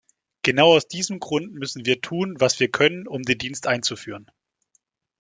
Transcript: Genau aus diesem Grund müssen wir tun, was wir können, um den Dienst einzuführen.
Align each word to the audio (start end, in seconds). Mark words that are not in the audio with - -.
Genau 0.41 0.73
aus 0.75 0.87
diesem 0.87 1.19
Grund 1.19 1.53
müssen 1.53 1.85
wir 1.85 2.01
tun, 2.01 2.33
was 2.39 2.59
wir 2.59 2.71
können, 2.71 3.07
um 3.07 3.21
den 3.21 3.37
Dienst 3.37 3.67
einzuführen. 3.67 4.31